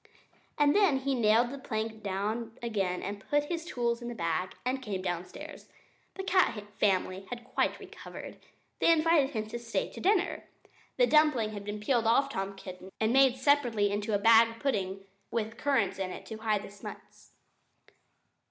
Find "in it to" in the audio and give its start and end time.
15.99-16.37